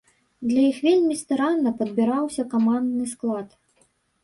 [0.51, 3.47] Для іх вельмі старанна падбіраўся камандны склад.